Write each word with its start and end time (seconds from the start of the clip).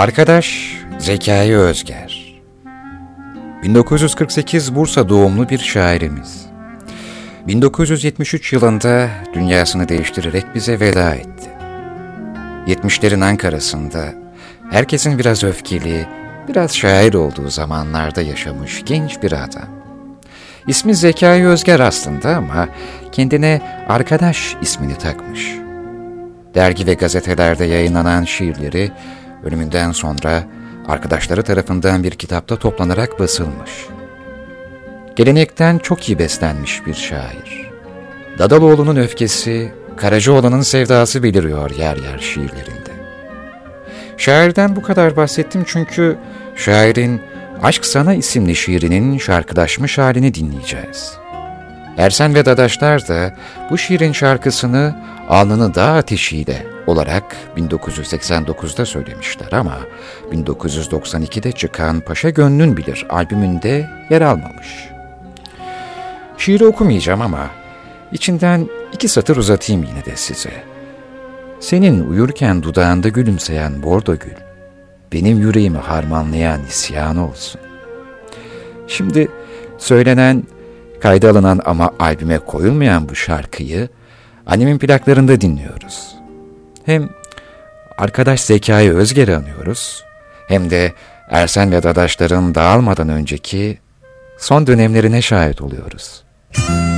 Arkadaş 0.00 0.76
Zekai 0.98 1.56
Özger 1.56 2.40
1948 3.62 4.74
Bursa 4.74 5.08
doğumlu 5.08 5.48
bir 5.48 5.58
şairimiz. 5.58 6.46
1973 7.46 8.52
yılında 8.52 9.08
dünyasını 9.34 9.88
değiştirerek 9.88 10.54
bize 10.54 10.80
veda 10.80 11.14
etti. 11.14 11.50
70'lerin 12.66 13.24
Ankara'sında 13.24 14.04
herkesin 14.70 15.18
biraz 15.18 15.44
öfkeli, 15.44 16.06
biraz 16.48 16.76
şair 16.76 17.14
olduğu 17.14 17.50
zamanlarda 17.50 18.22
yaşamış 18.22 18.82
genç 18.84 19.22
bir 19.22 19.32
adam. 19.32 19.68
İsmi 20.66 20.94
Zekai 20.94 21.46
Özger 21.46 21.80
aslında 21.80 22.36
ama 22.36 22.68
kendine 23.12 23.62
arkadaş 23.88 24.56
ismini 24.62 24.98
takmış. 24.98 25.52
Dergi 26.54 26.86
ve 26.86 26.94
gazetelerde 26.94 27.64
yayınlanan 27.64 28.24
şiirleri 28.24 28.92
ölümünden 29.44 29.92
sonra 29.92 30.42
arkadaşları 30.88 31.42
tarafından 31.42 32.02
bir 32.02 32.10
kitapta 32.10 32.56
toplanarak 32.56 33.20
basılmış. 33.20 33.70
Gelenekten 35.16 35.78
çok 35.78 36.08
iyi 36.08 36.18
beslenmiş 36.18 36.86
bir 36.86 36.94
şair. 36.94 37.70
Dadaloğlu'nun 38.38 38.96
öfkesi, 38.96 39.72
Karacaoğlan'ın 39.96 40.62
sevdası 40.62 41.22
beliriyor 41.22 41.70
yer 41.70 41.96
yer 41.96 42.18
şiirlerinde. 42.18 42.90
Şairden 44.16 44.76
bu 44.76 44.82
kadar 44.82 45.16
bahsettim 45.16 45.64
çünkü 45.66 46.18
şairin 46.56 47.20
Aşk 47.62 47.84
Sana 47.84 48.14
isimli 48.14 48.56
şiirinin 48.56 49.18
şarkılaşmış 49.18 49.98
halini 49.98 50.34
dinleyeceğiz. 50.34 51.12
Ersen 51.96 52.34
ve 52.34 52.44
Dadaşlar 52.44 53.08
da 53.08 53.36
bu 53.70 53.78
şiirin 53.78 54.12
şarkısını 54.12 54.96
Alnını 55.28 55.74
Dağ 55.74 55.92
Ateşiyle 55.92 56.69
olarak 56.86 57.36
1989'da 57.56 58.86
söylemişler 58.86 59.52
ama 59.52 59.78
1992'de 60.32 61.52
çıkan 61.52 62.00
Paşa 62.00 62.30
Gönlün 62.30 62.76
Bilir 62.76 63.06
albümünde 63.10 63.90
yer 64.10 64.20
almamış. 64.20 64.88
Şiiri 66.38 66.66
okumayacağım 66.66 67.20
ama 67.20 67.50
içinden 68.12 68.68
iki 68.92 69.08
satır 69.08 69.36
uzatayım 69.36 69.84
yine 69.84 70.04
de 70.04 70.16
size. 70.16 70.50
Senin 71.60 72.10
uyurken 72.10 72.62
dudağında 72.62 73.08
gülümseyen 73.08 73.82
bordo 73.82 74.16
gül, 74.16 74.36
benim 75.12 75.38
yüreğimi 75.38 75.78
harmanlayan 75.78 76.60
isyan 76.68 77.16
olsun. 77.16 77.60
Şimdi 78.88 79.28
söylenen, 79.78 80.44
kayda 81.00 81.30
alınan 81.30 81.60
ama 81.64 81.90
albüme 81.98 82.38
koyulmayan 82.38 83.08
bu 83.08 83.14
şarkıyı 83.14 83.88
annemin 84.46 84.78
plaklarında 84.78 85.40
dinliyoruz. 85.40 86.19
Hem 86.90 87.08
arkadaş 87.98 88.40
Zekai 88.40 88.92
Özger'i 88.92 89.36
anıyoruz, 89.36 90.04
hem 90.48 90.70
de 90.70 90.92
Ersen 91.28 91.72
ve 91.72 91.82
Dadaşların 91.82 92.54
dağılmadan 92.54 93.08
önceki 93.08 93.78
son 94.38 94.66
dönemlerine 94.66 95.22
şahit 95.22 95.62
oluyoruz. 95.62 96.22
Müzik 96.58 96.89